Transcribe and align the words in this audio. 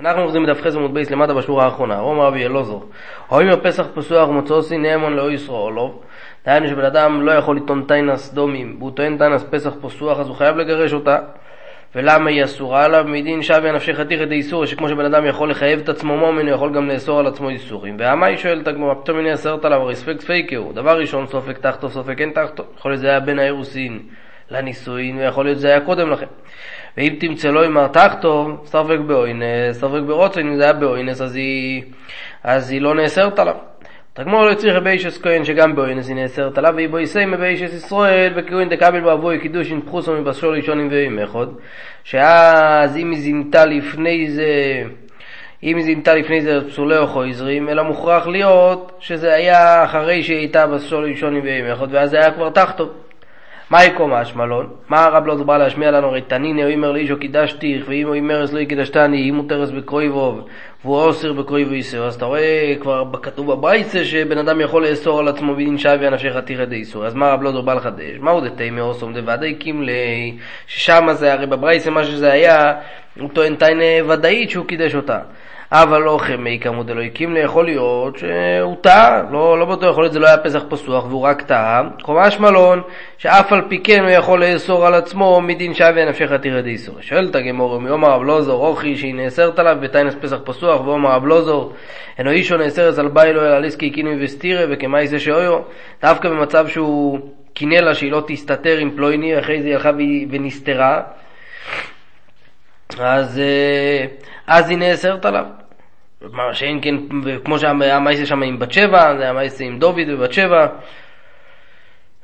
אנחנו 0.00 0.22
עובדים 0.22 0.42
בדף 0.42 0.60
חסר 0.62 0.78
עמוד 0.78 0.94
בייס 0.94 1.10
למטה 1.10 1.34
בשורה 1.34 1.64
האחרונה, 1.64 1.98
רום 1.98 2.20
רבי 2.20 2.46
אלעזר. 2.46 2.78
האם 3.30 3.48
הפסח 3.48 3.86
פסוח 3.94 4.28
ומוצאוסי 4.28 4.78
נאמון 4.78 5.12
לא? 5.16 6.00
דהיינו 6.46 6.68
שבן 6.68 6.84
אדם 6.84 7.22
לא 7.22 7.32
יכול 7.32 7.56
לטעון 7.56 7.84
טיינס 7.88 8.32
דומים, 8.32 8.76
והוא 8.78 8.90
טוען 8.90 9.18
טיינס 9.18 9.44
פסח 9.50 9.72
פסוח, 9.80 10.20
אז 10.20 10.28
הוא 10.28 10.36
חייב 10.36 10.56
לגרש 10.56 10.92
אותה. 10.92 11.18
ולמה 11.94 12.30
היא 12.30 12.44
אסורה 12.44 12.84
עליו? 12.84 13.04
מדין 13.08 13.42
שווה 13.42 13.72
נפשי 13.72 13.94
חתיך 13.94 14.22
את 14.22 14.30
האיסור, 14.30 14.66
שכמו 14.66 14.88
שבן 14.88 15.04
אדם 15.04 15.26
יכול 15.26 15.50
לחייב 15.50 15.80
את 15.80 15.88
עצמו 15.88 16.16
מומן, 16.16 16.46
הוא 16.46 16.54
יכול 16.54 16.74
גם 16.74 16.88
לאסור 16.88 17.18
על 17.18 17.26
עצמו 17.26 17.48
איסורים. 17.48 17.96
והמה 17.98 18.26
היא 18.26 18.36
שואלת 18.36 18.68
הגמרא, 18.68 18.94
פתאום 18.94 19.18
הנה 19.18 19.34
אסרת 19.34 19.64
עליו, 19.64 19.80
הרי 19.80 19.94
ספק 19.94 20.20
ספייקהו. 20.20 20.72
דבר 20.72 20.98
ראשון, 20.98 21.26
סופק 21.26 21.58
תחתו, 21.58 21.88
סופק 21.88 22.20
אין 22.20 22.30
תחתו. 22.30 22.64
יכול 22.76 22.90
להיות 22.90 23.00
זה 23.00 23.08
היה 23.08 23.20
בין 23.20 23.38
האירוסין 23.38 24.02
לנישואין, 24.50 25.18
ויכול 25.18 25.44
להיות 25.44 25.58
זה 25.58 25.68
היה 25.68 25.80
קודם 25.80 26.10
לכן. 26.10 26.26
ואם 26.96 27.14
תמצא 27.20 27.48
לו 27.48 27.64
עם 27.64 27.88
תחתו, 27.88 28.56
ספק 28.64 28.98
באוינס, 29.06 29.44
ספק 29.72 30.00
ברוצן, 30.06 30.40
אם 30.40 30.56
זה 30.56 30.62
היה 30.62 30.72
באוינס, 30.72 31.20
אז 31.20 31.36
היא, 31.36 31.82
אז 32.44 32.70
היא 32.70 32.80
לא 32.80 32.94
נאסרת 32.94 33.38
עליו. 33.38 33.54
תגמור 34.12 34.44
לא 34.44 34.54
צריך 34.54 34.82
באישס 34.82 35.22
כהן 35.22 35.44
שגם 35.44 35.76
באוינס 35.76 36.08
היא 36.08 36.16
נאסרת 36.16 36.58
עליו, 36.58 36.72
והיא 36.76 36.88
בו 36.88 36.98
יסיימה 36.98 37.36
באישס 37.36 37.74
ישראל, 37.74 38.32
וכהן 38.36 38.68
דקבל 38.68 39.00
באבוי 39.00 39.38
קידושין 39.38 39.80
פחוסו 39.80 40.12
מבשור 40.12 40.52
ראשונים 40.54 40.88
ועם 40.90 41.18
אחד, 41.18 41.46
שאז 42.04 42.96
אם 42.96 43.10
היא 43.10 43.20
זינתה 43.20 43.64
לפני 43.64 44.30
זה, 44.30 44.82
אם 45.62 45.76
היא 45.76 45.84
זינתה 45.84 46.14
לפני 46.14 46.40
זה 46.40 46.60
פסולי 46.68 46.98
או 46.98 47.06
חויזרים, 47.06 47.68
אלא 47.68 47.82
מוכרח 47.82 48.26
להיות 48.26 48.92
שזה 49.00 49.34
היה 49.34 49.84
אחרי 49.84 50.22
שהיא 50.22 50.38
הייתה 50.38 50.66
בשור 50.66 51.02
ראשונים 51.02 51.42
ועם 51.44 51.72
אחד, 51.72 51.86
ואז 51.90 52.10
זה 52.10 52.16
היה 52.16 52.30
כבר 52.30 52.50
תחתו. 52.50 52.90
מה 53.70 53.84
יקום 53.84 54.12
אשמלון? 54.12 54.66
מה 54.88 55.04
הרב 55.04 55.26
לא 55.26 55.34
בא 55.34 55.58
להשמיע 55.58 55.90
לנו? 55.90 56.06
הרי 56.06 56.22
תניני 56.22 56.64
או 56.64 56.68
אימר 56.68 56.92
לאישו 56.92 57.18
קידשתיך, 57.18 57.84
ואם 57.88 58.06
הוא 58.06 58.14
אימרס 58.14 58.52
לא 58.52 58.58
יקדשתני, 58.58 59.30
אם 59.30 59.34
הוא 59.36 59.48
תרס 59.48 59.70
בקרויבוב, 59.70 60.48
והוא 60.84 60.96
אוסר 60.96 61.32
בקרויבו 61.32 61.72
איסר. 61.72 62.06
אז 62.06 62.14
אתה 62.14 62.24
רואה 62.24 62.74
כבר 62.80 63.04
כתוב 63.22 63.52
בברייסה 63.52 64.04
שבן 64.04 64.38
אדם 64.38 64.60
יכול 64.60 64.86
לאסור 64.86 65.18
על 65.18 65.28
עצמו 65.28 65.54
בדין 65.54 65.78
שבי 65.78 66.06
הנפשך 66.06 66.36
עתיך 66.36 66.60
ידי 66.60 66.76
איסור. 66.76 67.06
אז 67.06 67.14
מה 67.14 67.28
הרב 67.28 67.42
לא 67.42 67.60
בא 67.60 67.74
לחדש? 67.74 68.18
מהו 68.20 68.40
דתי 68.40 68.70
מאוסום 68.70 69.14
דוודאי 69.14 69.54
קימלי, 69.54 70.36
ששם 70.66 71.06
זה 71.12 71.32
הרי 71.32 71.46
בברייסה 71.46 71.90
מה 71.90 72.04
שזה 72.04 72.32
היה, 72.32 72.74
הוא 73.20 73.30
טוען 73.32 73.54
תיינה 73.54 74.12
ודאית 74.12 74.50
שהוא 74.50 74.66
קידש 74.66 74.94
אותה. 74.94 75.18
אבל 75.72 76.02
לא 76.02 76.18
חמי 76.20 76.58
כמוד 76.60 76.90
אלוהיקים 76.90 77.36
יכול 77.36 77.64
להיות 77.64 78.18
שהוא 78.18 78.76
טעה, 78.80 79.22
לא, 79.30 79.58
לא 79.58 79.64
בטוח, 79.64 79.90
יכול 79.90 80.04
להיות 80.04 80.12
שזה 80.12 80.20
לא 80.20 80.26
היה 80.26 80.36
פסח 80.36 80.62
פסוח 80.68 81.04
והוא 81.04 81.22
רק 81.22 81.42
טעה. 81.42 81.82
חומש 82.02 82.40
מלון, 82.40 82.82
שאף 83.18 83.52
על 83.52 83.62
פי 83.68 83.78
כן 83.78 84.02
הוא 84.02 84.10
יכול 84.10 84.44
לאסור 84.44 84.86
על 84.86 84.94
עצמו 84.94 85.40
מדין 85.40 85.74
שווה 85.74 86.04
נפשך 86.08 86.32
תראה 86.32 86.62
די 86.62 86.70
איסור. 86.70 86.94
שואלת 87.00 87.34
הגמור, 87.34 87.80
מיומר 87.80 88.08
רב 88.08 88.22
לוזור, 88.22 88.66
אוכי 88.66 88.96
שהיא 88.96 89.14
נאסרת 89.14 89.58
עליו 89.58 89.76
בתיינס 89.80 90.14
פסח 90.20 90.36
פסוח, 90.44 90.67
ואומר 90.74 91.10
רב 91.10 91.26
לוזור, 91.26 91.72
אינו 92.18 92.30
אישו 92.30 92.56
נאסרת 92.56 92.98
על 92.98 93.08
ביילו 93.08 93.40
אלא 93.40 93.58
ליסקי 93.58 93.90
קינוי 93.90 94.24
וסתירה 94.24 94.64
וכמאי 94.70 95.06
זה 95.06 95.18
שאויו, 95.18 95.60
דווקא 96.02 96.28
במצב 96.28 96.68
שהוא 96.68 97.18
קינא 97.54 97.74
לה 97.74 97.94
שהיא 97.94 98.12
לא 98.12 98.22
תסתתר 98.26 98.78
עם 98.78 98.90
פלויני, 98.96 99.38
אחרי 99.38 99.62
זה 99.62 99.68
היא 99.68 99.74
הלכה 99.74 99.90
ונסתרה. 100.30 101.02
אז, 102.98 103.38
אה, 103.38 104.06
אז 104.46 104.70
היא 104.70 104.78
נאסרת 104.78 105.24
עליו. 105.24 105.44
מה 106.32 106.54
שאין 106.54 106.78
כן, 106.82 106.94
כמו 107.44 107.58
שהיה 107.58 108.00
מייסה 108.00 108.26
שם 108.26 108.42
עם 108.42 108.58
בת 108.58 108.72
שבע, 108.72 109.16
זה 109.16 109.22
היה 109.22 109.32
מייסה 109.32 109.64
עם 109.64 109.78
דוד 109.78 110.08
ובת 110.08 110.32
שבע. 110.32 110.66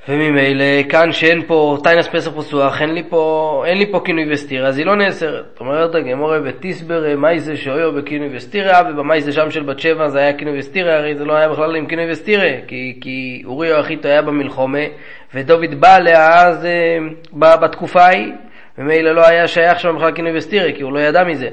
וממילא 0.08 0.82
כאן 0.88 1.12
שאין 1.12 1.42
פה 1.46 1.76
טיינס 1.82 2.08
פסח 2.08 2.30
פסוח, 2.30 2.82
אין 2.82 2.94
לי 2.94 3.02
פה, 3.08 3.64
אין 3.66 3.78
לי 3.78 3.92
פה 3.92 4.00
כינוי 4.04 4.32
וסתירה, 4.32 4.68
אז 4.68 4.78
היא 4.78 4.86
לא 4.86 4.96
נאסרת. 4.96 5.58
אומרת 5.60 5.94
הגמורה 5.94 6.40
בתיסבר 6.40 7.16
מייסה 7.16 7.56
שאויו 7.56 7.92
בכינוי 7.92 8.36
וסתירה, 8.36 8.80
ובמייסה 8.90 9.32
שם 9.32 9.50
של 9.50 9.62
בת 9.62 9.78
שבע 9.78 10.08
זה 10.08 10.18
היה 10.18 10.32
כינוי 10.32 10.58
וסתירה, 10.58 10.94
הרי 10.94 11.14
זה 11.14 11.24
לא 11.24 11.32
היה 11.32 11.48
בכלל 11.48 11.76
עם 11.76 11.86
כינוי 11.86 12.12
וסתירה, 12.12 12.50
כי, 12.66 12.98
כי 13.00 13.42
אוריו 13.44 13.80
אחיתו 13.80 14.08
היה 14.08 14.22
במלחומה, 14.22 14.84
ודוד 15.34 15.80
בא 15.80 15.94
עליה 15.94 16.46
אז 16.46 16.66
אה, 16.66 16.98
בתקופה 17.32 18.02
ההיא, 18.02 18.32
ומילא 18.78 19.12
לא 19.12 19.26
היה 19.26 19.48
שייך 19.48 19.80
שם 19.80 19.96
בכלל 19.96 20.12
כינוי 20.12 20.36
וסתירה, 20.36 20.72
כי 20.72 20.82
הוא 20.82 20.92
לא 20.92 20.98
ידע 20.98 21.24
מזה. 21.24 21.48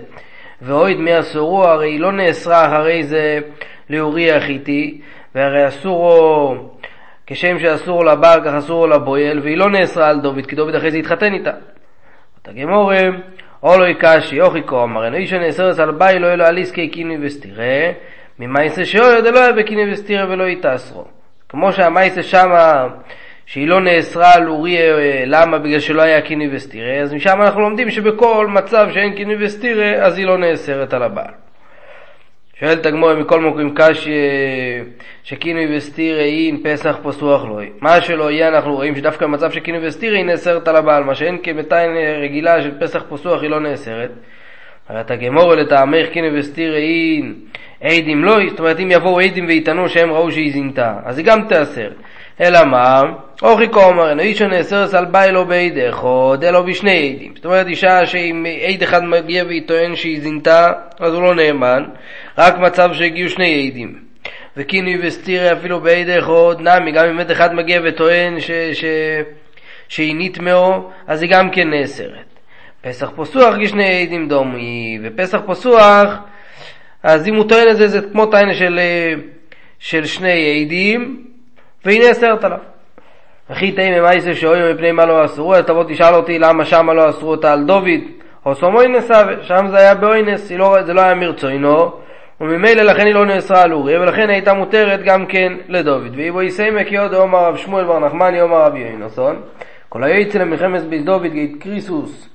ואויד 0.61 1.07
אסורו, 1.07 1.63
הרי 1.63 1.91
היא 1.91 1.99
לא 1.99 2.11
נאסרה 2.11 2.65
אחרי 2.65 3.03
זה 3.03 3.39
לאורי 3.89 4.31
החיתי, 4.31 5.01
והרי 5.35 5.67
אסורו, 5.67 6.55
כשם 7.31 7.59
שאסור 7.59 8.05
לבעל 8.05 8.41
כך 8.45 8.53
אסור 8.53 8.89
לבויל, 8.89 9.39
והיא 9.39 9.57
לא 9.57 9.69
נאסרה 9.69 10.09
על 10.09 10.19
דוד, 10.19 10.45
כי 10.45 10.55
דוד 10.55 10.75
אחרי 10.75 10.91
זה 10.91 10.97
התחתן 10.97 11.33
איתה. 11.33 11.51
תגמור, 12.41 12.91
או 13.63 13.77
לא 13.77 13.87
יקשי, 13.87 14.41
או 14.41 14.49
חיכו, 14.49 14.83
אמר, 14.83 15.05
אינו 15.05 15.17
איש 15.17 15.33
הנאסרס 15.33 15.79
על 15.79 15.91
ביי 15.91 16.19
לא 16.19 16.33
אלו 16.33 16.45
אליסקי 16.45 16.87
קינוי 16.87 17.17
וסתירה, 17.21 17.91
ממייסה 18.39 18.85
שאויד 18.85 19.25
לא 19.25 19.39
היה 19.39 19.51
בקינוי 19.51 19.91
וסתירה 19.91 20.29
ולא 20.29 20.43
יתאסרו. 20.43 21.05
כמו 21.49 21.71
שהמייסה 21.71 22.23
שמה 22.23 22.87
שהיא 23.45 23.67
לא 23.67 23.81
נאסרה 23.81 24.33
על 24.33 24.47
אורי, 24.47 24.77
אה, 24.77 25.23
למה? 25.25 25.57
בגלל 25.57 25.79
שלא 25.79 26.01
היה 26.01 26.21
קיני 26.21 26.55
וסתירה, 26.55 27.01
אז 27.01 27.13
משם 27.13 27.41
אנחנו 27.41 27.61
לומדים 27.61 27.89
שבכל 27.89 28.47
מצב 28.47 28.87
שאין 28.93 29.15
קיני 29.15 29.45
וסתירה, 29.45 30.05
אז 30.05 30.17
היא 30.17 30.25
לא 30.25 30.37
נאסרת 30.37 30.93
על 30.93 31.03
הבעל. 31.03 31.33
שואלת 32.61 32.85
הגמור 32.85 33.13
מכל 33.13 33.41
מקום 33.41 33.73
קשי 33.75 34.11
שקיני 35.23 35.75
וסתירה 35.75 36.21
אין 36.21 36.63
פסח 36.63 36.97
פסוח 37.03 37.43
היא. 37.59 37.69
מה 37.81 38.01
שלא 38.01 38.31
יהיה 38.31 38.47
אנחנו 38.47 38.73
רואים 38.73 38.95
שדווקא 38.95 39.25
במצב 39.25 39.51
שקיני 39.51 39.87
וסתירה 39.87 40.17
היא 40.17 40.25
נאסרת 40.25 40.67
על 40.67 40.75
הבעל, 40.75 41.03
מה 41.03 41.15
שאין 41.15 41.37
כמתיים 41.43 41.91
רגילה 42.21 42.61
של 42.61 42.79
פסח 42.79 43.03
פסוח 43.09 43.41
היא 43.41 43.49
לא 43.49 43.59
נאסרת. 43.59 44.11
אבל 44.89 45.01
את 45.01 45.11
הגמור 45.11 45.55
לטעמך 45.55 46.09
קיני 46.11 46.39
וסתירה 46.39 46.77
אין 46.77 47.33
עדים 47.81 48.23
לא, 48.23 48.49
זאת 48.49 48.59
אומרת 48.59 48.79
אם 48.79 48.91
יבואו 48.91 49.19
עדים 49.19 49.45
ויטענו 49.47 49.89
שהם 49.89 50.11
ראו 50.11 50.31
שהיא 50.31 50.53
זינתה, 50.53 50.93
אז 51.05 51.17
היא 51.17 51.25
גם 51.25 51.47
תאסר. 51.47 51.89
אלא 52.41 52.63
מה? 52.63 53.01
אוכי 53.41 53.67
קומר, 53.67 54.09
אינו 54.09 54.21
אישה 54.21 54.47
נאסרס 54.47 54.93
על 54.93 55.05
ביילו 55.05 55.45
בעד 55.45 55.77
אחד, 55.89 56.43
אלא 56.43 56.61
בשני 56.61 57.13
עדים. 57.13 57.33
זאת 57.35 57.45
אומרת, 57.45 57.67
אישה 57.67 58.05
שאם 58.05 58.45
עד 58.67 58.83
אחד 58.83 59.03
מגיע 59.03 59.43
והיא 59.45 59.61
טוען 59.67 59.95
שהיא 59.95 60.21
זינתה, 60.21 60.71
אז 60.99 61.13
הוא 61.13 61.23
לא 61.23 61.35
נאמן, 61.35 61.83
רק 62.37 62.57
מצב 62.57 62.89
שהגיעו 62.93 63.29
שני 63.29 63.67
עדים. 63.67 63.95
וקיני 64.57 64.97
וסתירי 65.01 65.51
אפילו 65.51 65.79
בעד 65.79 66.09
אחד, 66.09 66.55
נמי, 66.59 66.91
גם 66.91 67.05
אם 67.05 67.19
עד 67.19 67.31
אחד 67.31 67.55
מגיע 67.55 67.81
וטוען 67.83 68.39
ש, 68.39 68.51
ש, 68.51 68.85
שהיא 69.87 70.15
נטמאו, 70.17 70.89
אז 71.07 71.21
היא 71.21 71.31
גם 71.31 71.49
כן 71.49 71.69
נאסרת. 71.69 72.39
פסח 72.81 73.09
פסוח 73.15 73.55
כשני 73.63 74.01
עדים 74.03 74.27
דומי, 74.27 74.99
ופסח 75.03 75.39
פסוח, 75.47 76.09
אז 77.03 77.27
אם 77.27 77.35
הוא 77.35 77.49
טוען 77.49 77.69
את 77.69 77.77
זה, 77.77 77.87
זה 77.87 78.01
כמו 78.11 78.25
טענה 78.25 78.53
של, 78.53 78.79
של 79.79 80.05
שני 80.05 80.61
עדים, 80.65 81.30
והיא 81.85 82.07
נאסרת 82.07 82.43
עליו. 82.43 82.57
וכי 83.49 83.71
תהי 83.71 83.99
ממייסה 83.99 84.35
שאויו 84.35 84.73
מפני 84.73 84.91
מה 84.91 85.05
לא 85.05 85.25
אסרו, 85.25 85.55
אז 85.55 85.65
תבוא 85.65 85.83
תשאל 85.87 86.13
אותי 86.13 86.39
למה 86.39 86.65
שמה 86.65 86.93
לא 86.93 87.09
אסרו 87.09 87.31
אותה 87.31 87.53
על 87.53 87.63
דוד, 87.63 88.01
או 88.45 88.55
סומו 88.55 88.81
נסבה, 88.81 89.43
שם 89.43 89.67
זה 89.67 89.77
היה 89.77 89.95
באוינס, 89.95 90.51
לא, 90.51 90.77
זה 90.85 90.93
לא 90.93 91.01
היה 91.01 91.15
מרצוינו, 91.15 91.91
וממילא 92.41 92.83
לכן 92.83 93.05
היא 93.05 93.13
לא 93.13 93.25
נאסרה 93.25 93.61
על 93.61 93.73
אוריה, 93.73 94.01
ולכן 94.01 94.29
הייתה 94.29 94.53
מותרת 94.53 95.03
גם 95.03 95.25
כן 95.25 95.53
לדוד. 95.67 96.15
ואיבו 96.15 96.33
בו 96.37 96.41
יסיימק 96.41 96.91
יודו 96.91 97.21
אומר 97.21 97.39
רב 97.39 97.57
שמואל 97.57 97.85
בר 97.85 97.99
נחמני 97.99 98.41
אומר 98.41 98.61
רבי 98.61 98.79
יוינוסון, 98.79 99.41
כל 99.89 100.03
היצא 100.03 100.39
למלחמת 100.39 100.81
בית 100.81 101.05
דוד 101.05 101.25
גית 101.25 101.63
קריסוס, 101.63 102.29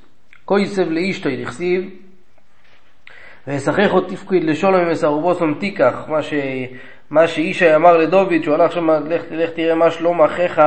כויסב 0.45 0.91
לאישתו 0.91 1.29
ידכסיב, 1.29 1.91
וישחק 3.47 3.89
עוד 3.91 4.05
תפקיד 4.09 4.45
לשולם 4.45 4.87
ומסרובוסום 4.87 5.55
תיקח, 5.55 6.05
מה 6.09 6.23
ש... 6.23 6.35
מה 7.11 7.29
שישי 7.29 7.75
אמר 7.75 7.97
לדוד, 7.97 8.33
שהוא 8.43 8.55
הלך 8.55 8.73
שם, 8.73 8.91
לך, 8.91 9.23
לך 9.31 9.51
תראה 9.51 9.75
מה 9.75 9.91
שלום 9.91 10.23
אחיך, 10.23 10.63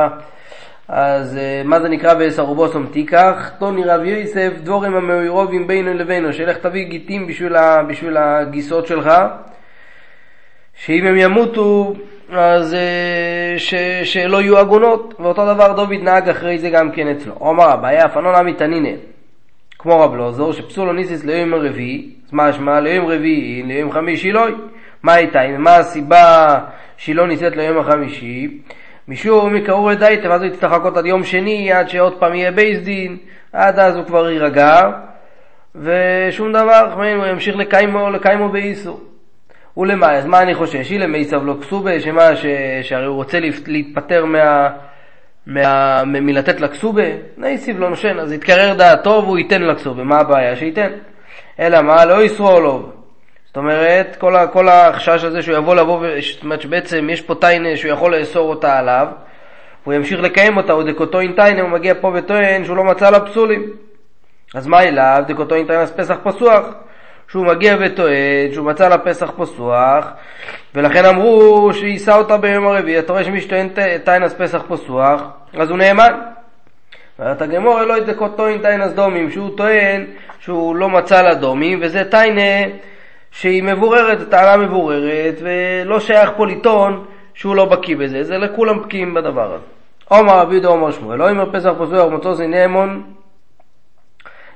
אז 0.88 1.36
uh, 1.36 1.66
מה 1.68 1.80
זה 1.80 1.88
נקרא 1.88 2.14
ואסרובוסום 2.18 2.86
תיקח? 2.86 3.50
טוני 3.58 3.84
רב 3.84 4.04
יוסף, 4.04 4.52
דבורים 4.62 4.94
המאוירובים 4.94 5.66
בינו 5.66 5.94
לבינו, 5.94 6.32
שלך 6.32 6.56
תביא 6.56 6.84
גיטים 6.84 7.26
בשביל, 7.26 7.56
ה, 7.56 7.82
בשביל 7.82 8.16
הגיסות 8.16 8.86
שלך, 8.86 9.10
שאם 10.74 11.06
הם 11.06 11.16
ימותו, 11.16 11.94
אז 12.32 12.72
uh, 12.74 13.58
ש, 13.58 13.74
שלא 14.04 14.42
יהיו 14.42 14.58
עגונות, 14.58 15.14
ואותו 15.18 15.54
דבר 15.54 15.72
דוד 15.72 16.02
נהג 16.02 16.28
אחרי 16.28 16.58
זה 16.58 16.70
גם 16.70 16.90
כן 16.90 17.08
אצלו. 17.08 17.34
אומר 17.40 17.68
הבעיה, 17.68 18.08
פנון 18.08 18.34
עמי 18.34 18.54
תנינא, 18.54 18.90
כמו 19.82 20.00
רב 20.00 20.14
לוזור, 20.14 20.52
שפסולו 20.52 20.92
ניסיס 20.92 21.24
ליום 21.24 21.54
רביעי, 21.54 22.10
אז 22.26 22.32
משמע 22.32 22.80
ליום 22.80 23.06
רביעי, 23.06 23.62
ליום 23.62 23.92
חמישי 23.92 24.32
לא. 24.32 24.46
מה 25.02 25.12
הייתה? 25.12 25.40
מה 25.58 25.76
הסיבה 25.76 26.58
שהיא 26.96 27.16
לא 27.16 27.26
נישאת 27.26 27.56
ליום 27.56 27.78
החמישי? 27.78 28.58
משום 29.08 29.54
מקראו 29.54 29.90
לדייתם, 29.90 30.30
אז 30.30 30.42
הוא 30.42 30.50
יצטרך 30.50 30.72
לחכות 30.72 30.96
עד 30.96 31.06
יום 31.06 31.24
שני, 31.24 31.72
עד 31.72 31.88
שעוד 31.88 32.18
פעם 32.18 32.34
יהיה 32.34 32.50
בייס 32.50 32.80
דין, 32.80 33.16
עד 33.52 33.78
אז 33.78 33.96
הוא 33.96 34.04
כבר 34.04 34.30
יירגע, 34.30 34.90
ושום 35.74 36.52
דבר, 36.52 36.92
הוא 36.94 37.26
ימשיך 37.26 37.56
לקיימו, 37.56 38.10
לקיימו 38.10 38.48
באיסור. 38.48 39.00
ולמה, 39.76 40.12
אז 40.12 40.26
מה 40.26 40.42
אני 40.42 40.54
חושש? 40.54 40.90
אילם 40.90 41.14
עשיו 41.14 41.44
לא 41.44 41.56
כסובה, 41.60 42.00
שמה. 42.00 42.30
שהרי 42.82 43.06
הוא 43.06 43.16
רוצה 43.16 43.38
להתפטר 43.66 44.24
מה... 44.24 44.68
מה... 45.46 46.04
מלתת 46.04 46.60
לכסובה? 46.60 47.02
נייסיב 47.36 47.80
לא 47.80 47.90
נושן, 47.90 48.18
אז 48.18 48.32
יתקרר 48.32 48.74
דעתו 48.74 49.22
והוא 49.24 49.38
ייתן 49.38 49.62
לכסובה, 49.62 50.04
מה 50.04 50.18
הבעיה? 50.18 50.56
שייתן. 50.56 50.90
אלא 51.60 51.82
מה, 51.82 52.04
לא 52.04 52.22
ישרור 52.22 52.60
לו. 52.60 52.92
זאת 53.46 53.56
אומרת, 53.56 54.16
כל, 54.16 54.36
ה, 54.36 54.46
כל 54.46 54.68
החשש 54.68 55.24
הזה 55.24 55.42
שהוא 55.42 55.56
יבוא 55.56 55.74
לבוא, 55.74 56.06
זאת 56.32 56.42
אומרת 56.42 56.60
שבעצם 56.60 57.10
יש 57.10 57.20
פה 57.20 57.34
טיינה 57.34 57.76
שהוא 57.76 57.92
יכול 57.92 58.16
לאסור 58.16 58.50
אותה 58.50 58.78
עליו, 58.78 59.06
הוא 59.84 59.94
ימשיך 59.94 60.20
לקיים 60.20 60.56
אותה, 60.56 60.72
או 60.72 60.82
דקוטוין 60.82 61.32
טיינה, 61.32 61.62
הוא 61.62 61.70
מגיע 61.70 61.94
פה 62.00 62.12
וטוען 62.14 62.64
שהוא 62.64 62.76
לא 62.76 62.84
מצא 62.84 63.10
לה 63.10 63.20
פסולים. 63.20 63.70
אז 64.54 64.66
מה 64.66 64.82
אליו? 64.82 65.22
דקוטוין 65.26 65.66
טיינה 65.66 65.82
אז 65.82 65.92
פסח 65.92 66.16
פסוח. 66.22 66.64
שהוא 67.30 67.46
מגיע 67.46 67.76
וטוען 67.80 68.52
שהוא 68.52 68.66
מצא 68.66 68.88
לה 68.88 68.98
פסח 68.98 69.30
פסוח, 69.36 70.06
ולכן 70.74 71.04
אמרו 71.04 71.70
שיישא 71.72 72.12
אותה 72.12 72.36
ביום 72.36 72.66
הרביעי. 72.66 72.98
אתה 72.98 73.12
רואה 73.12 73.24
שמי 73.24 73.40
שטוען 73.40 73.68
טיינס 74.04 74.34
פסח 74.34 74.62
פסוח, 74.68 75.22
אז 75.54 75.70
הוא 75.70 75.78
נאמן. 75.78 76.12
ואתה 77.18 77.46
גמור 77.46 77.82
אלוהי 77.82 78.00
דקוטוין 78.00 78.62
טיינס 78.62 78.92
דומים, 78.92 79.30
שהוא 79.30 79.56
טוען 79.56 80.04
שהוא 80.38 80.76
לא 80.76 80.88
מצא 80.88 81.22
לה 81.22 81.34
דומים, 81.34 81.78
וזה 81.82 82.04
טיינה 82.04 82.74
שהיא 83.30 83.62
מבוררת, 83.62 84.30
טענה 84.30 84.56
מבוררת, 84.56 85.34
ולא 85.42 86.00
שייך 86.00 86.30
פה 86.36 86.46
לטעון 86.46 87.04
שהוא 87.34 87.56
לא 87.56 87.64
בקיא 87.64 87.96
בזה, 87.96 88.24
זה 88.24 88.38
לכולם 88.38 88.82
בקיאים 88.82 89.14
בדבר 89.14 89.54
הזה. 89.54 89.64
עומר 90.08 90.52
יהודה 90.52 90.68
עומר 90.68 90.90
שמואל, 90.90 91.18
לא 91.18 91.30
אומר 91.30 91.52
פסח 91.52 91.70
פסוח 91.78 92.12
ומצוא 92.12 92.34
נאמון 92.48 93.02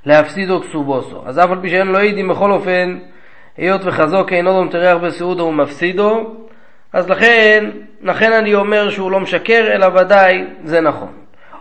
להפסידו 0.07 0.61
כסובוסו. 0.61 1.23
אז 1.27 1.39
אף 1.39 1.51
על 1.51 1.61
פי 1.61 1.71
שאין 1.71 1.87
לו 1.87 1.99
עידים 1.99 2.29
בכל 2.29 2.51
אופן, 2.51 2.99
היות 3.57 3.81
וחזוק 3.85 4.33
אינו 4.33 4.53
דום 4.53 4.69
תריח 4.69 4.97
בסעודו 4.97 5.43
ומפסידו, 5.43 6.35
אז 6.93 7.11
לכן, 7.11 7.71
לכן 8.03 8.33
אני 8.33 8.55
אומר 8.55 8.91
שהוא 8.91 9.11
לא 9.11 9.21
משקר, 9.21 9.67
אלא 9.75 9.87
ודאי 9.87 10.45
זה 10.65 10.81
נכון. 10.81 11.09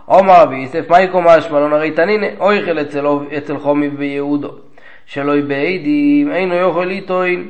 עומר 0.06 0.34
רבי 0.42 0.56
יוסף, 0.56 0.90
מה 0.90 1.02
יקום 1.02 1.28
אשמלון 1.28 1.74
הרי 1.74 1.92
תנין 1.92 2.24
אויכל 2.40 2.80
אצל, 2.80 3.06
אצל 3.38 3.58
חומי 3.58 3.90
ביהודו, 3.90 4.52
שלא 5.06 5.34
בעדים, 5.48 6.32
אינו 6.32 6.56
יוכל 6.56 6.86
ליטוין, 6.86 7.48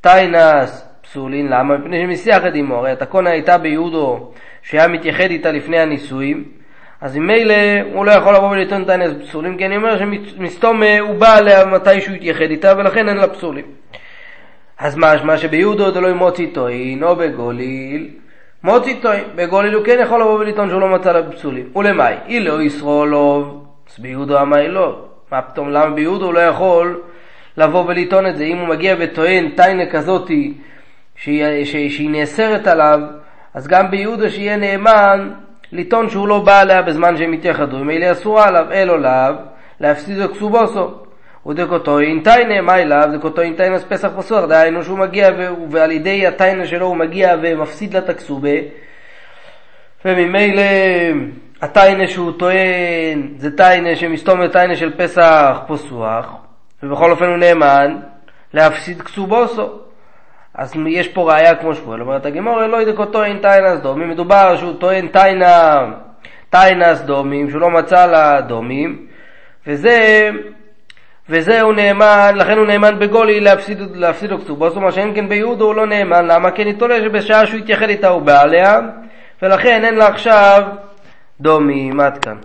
תיינס 0.00 0.88
פסולין, 1.02 1.48
למה? 1.48 1.76
מפני 1.76 2.02
שמסיח 2.02 2.46
את 2.46 2.52
אמו, 2.60 2.74
הרי 2.74 2.90
התקונה 2.90 3.30
הייתה 3.30 3.58
ביהודו 3.58 4.32
שהיה 4.62 4.88
מתייחד 4.88 5.30
איתה 5.30 5.52
לפני 5.52 5.78
הנישואים, 5.78 6.44
אז 7.00 7.16
ממילא 7.16 7.54
הוא 7.92 8.06
לא 8.06 8.10
יכול 8.10 8.34
לבוא 8.34 8.50
ולטעון 8.50 8.82
את 8.82 8.88
העניין 8.88 9.22
פסולים, 9.22 9.58
כי 9.58 9.66
אני 9.66 9.76
אומר 9.76 9.98
שמסתום 9.98 10.82
הוא 11.00 11.14
בא 11.14 11.36
עליה 11.36 11.64
מתי 11.64 12.00
שהוא 12.00 12.14
התייחד 12.14 12.50
איתה, 12.50 12.74
ולכן 12.76 13.08
אין 13.08 13.16
לה 13.16 13.28
פסולים. 13.28 13.64
אז 14.78 14.96
משמע 14.96 15.38
שביהודו 15.38 15.90
דלוי 15.90 16.12
מוציא 16.12 16.46
טועין, 16.54 17.02
או 17.02 17.16
בגוליל, 17.16 18.08
מוציא 18.62 18.94
טועין. 19.02 19.24
בגוליל 19.34 19.74
הוא 19.74 19.84
כן 19.84 19.98
יכול 20.02 20.20
לבוא 20.20 20.38
ולטעון 20.38 20.68
שהוא 20.68 20.80
לא 20.80 20.88
מצא 20.88 21.12
לה 21.12 21.32
פסולים. 21.32 21.66
ולמאי? 21.76 22.14
אי 22.26 22.40
לא 22.40 22.62
ישרולוב, 22.62 23.64
אז 23.90 23.98
ביהודו 23.98 24.42
אמי 24.42 24.68
לא. 24.68 25.04
מה 25.32 25.42
פתאום, 25.42 25.70
למה 25.70 25.90
ביהודו 25.90 26.24
הוא 26.26 26.34
לא 26.34 26.40
יכול 26.40 27.02
לבוא 27.56 27.84
ולטעון 27.88 28.26
את 28.26 28.36
זה? 28.36 28.44
אם 28.44 28.58
הוא 28.58 28.68
מגיע 28.68 28.96
וטוען 28.98 29.48
טיינה 29.56 29.86
כזאתי 29.86 30.54
שהיא, 31.16 31.64
שהיא 31.64 32.10
נאסרת 32.10 32.66
עליו, 32.66 33.00
אז 33.54 33.66
גם 33.66 33.90
ביהודו 33.90 34.30
שיהיה 34.30 34.56
נאמן 34.56 35.30
לטעון 35.72 36.10
שהוא 36.10 36.28
לא 36.28 36.38
בא 36.38 36.60
עליה 36.60 36.82
בזמן 36.82 37.16
שהם 37.16 37.32
התייחדו, 37.32 37.78
ממילא 37.78 38.12
אסור 38.12 38.40
עליו, 38.40 38.66
אלו 38.72 38.96
לאו, 38.96 39.34
להפסידו 39.80 40.34
כסובוסו. 40.34 40.90
ודקותו 41.46 42.00
אינטיינה, 42.00 42.60
מה 42.60 42.76
אליו? 42.78 43.08
דקותו 43.18 43.42
אינטיינס 43.42 43.84
פסח 43.88 44.08
פסוח, 44.16 44.44
דהיינו 44.44 44.84
שהוא 44.84 44.98
מגיע. 44.98 45.28
ועל 45.70 45.90
ידי 45.90 46.26
הטיינה 46.26 46.66
שלו 46.66 46.86
הוא 46.86 46.96
מגיע 46.96 47.36
ומפסיד 47.42 47.94
לה 47.94 48.00
את 48.00 48.08
הכסובה, 48.08 48.50
וממילא 50.04 50.62
הטיינה 51.62 52.06
שהוא 52.06 52.32
טוען 52.38 53.32
זה 53.36 53.56
טיינה 53.56 53.96
שמסתום 53.96 54.40
לטיינה 54.40 54.76
של 54.76 54.96
פסח 54.96 55.58
פסוח, 55.68 56.36
ובכל 56.82 57.10
אופן 57.10 57.24
הוא 57.24 57.36
נאמן 57.36 57.96
להפסיד 58.54 59.02
כסובוסו. 59.02 59.87
אז 60.58 60.74
יש 60.88 61.08
פה 61.08 61.32
ראייה 61.32 61.54
כמו 61.54 61.74
שמואל, 61.74 62.00
אומרת 62.00 62.26
הגמור, 62.26 62.60
לא 62.60 62.82
ידקו 62.82 63.06
טוען 63.06 63.38
טיינס 63.38 63.80
דומים, 63.80 64.10
מדובר 64.10 64.56
שהוא 64.56 64.72
טוען 64.78 65.08
טיינה, 65.08 65.86
טיינס 66.50 67.00
דומים, 67.00 67.50
שהוא 67.50 67.60
לא 67.60 67.70
מצא 67.70 68.06
לה 68.06 68.40
דומים, 68.40 69.06
וזה, 69.66 70.28
וזה 71.28 71.60
הוא 71.60 71.74
נאמן, 71.74 72.32
לכן 72.36 72.58
הוא 72.58 72.66
נאמן 72.66 72.98
בגולי 72.98 73.40
להפסיד, 73.40 73.78
להפסיד 73.94 74.30
לו 74.30 74.38
זאת 74.40 74.76
אומרת 74.76 74.92
שאין 74.92 75.14
כן 75.14 75.28
ביהודו 75.28 75.64
הוא 75.64 75.74
לא 75.74 75.86
נאמן, 75.86 76.26
למה? 76.26 76.50
כי 76.50 76.64
נתעולה 76.64 77.00
שבשעה 77.00 77.46
שהוא 77.46 77.58
התייחד 77.58 77.88
איתה 77.88 78.08
הוא 78.08 78.22
בא 78.22 78.40
עליה, 78.40 78.80
ולכן 79.42 79.84
אין 79.84 79.94
לה 79.94 80.06
עכשיו 80.06 80.62
דומים, 81.40 82.00
עד 82.00 82.18
כאן. 82.18 82.36